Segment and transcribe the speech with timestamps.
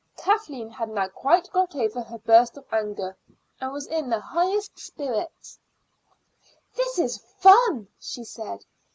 [0.17, 3.15] Kathleen had now quite got over her burst of anger,
[3.59, 5.59] and was in the highest spirits.
[6.75, 8.65] "This is fun," she said.